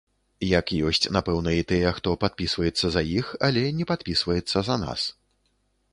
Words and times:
Як 0.59 0.71
ёсць, 0.91 1.09
напэўна, 1.17 1.51
і 1.59 1.67
тыя, 1.73 1.91
хто 1.99 2.15
падпісваецца 2.25 2.85
за 2.97 3.03
іх, 3.19 3.29
але 3.49 3.63
не 3.83 3.91
падпісваецца 3.93 4.57
за 4.71 4.75
нас. 4.87 5.01